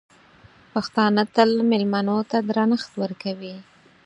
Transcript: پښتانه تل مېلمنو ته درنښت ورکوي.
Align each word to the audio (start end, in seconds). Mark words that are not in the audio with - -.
پښتانه 0.73 1.21
تل 1.35 1.49
مېلمنو 1.71 2.17
ته 2.29 2.37
درنښت 2.49 2.91
ورکوي. 3.03 3.55